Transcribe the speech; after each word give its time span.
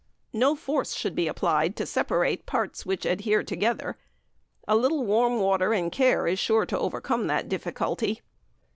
No 0.33 0.55
force 0.55 0.95
should 0.95 1.13
be 1.13 1.27
applied 1.27 1.75
to 1.75 1.85
separate 1.85 2.47
parts 2.47 2.87
which 2.87 3.05
adhere 3.05 3.43
together; 3.43 3.99
a 4.67 4.75
little 4.75 5.05
warm 5.05 5.39
water 5.39 5.75
and 5.75 5.91
care 5.91 6.25
is 6.25 6.39
sure 6.39 6.65
to 6.65 6.79
overcome 6.79 7.27
that 7.27 7.47
difficulty. 7.47 8.23